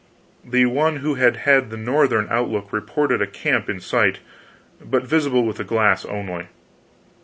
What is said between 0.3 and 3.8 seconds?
The one who had had the northern outlook reported a camp in